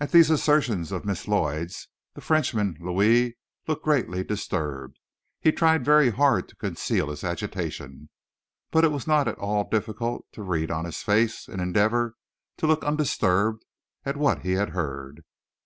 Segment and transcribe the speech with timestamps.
[0.00, 4.98] At these assertions of Miss Lloyd's, the Frenchman, Louis, looked greatly disturbed.
[5.40, 8.10] He tried very hard to conceal his agitation,
[8.70, 12.16] but it was not at all difficult to read on his face an endeavor
[12.58, 13.64] to look undisturbed
[14.04, 15.24] at what he heard.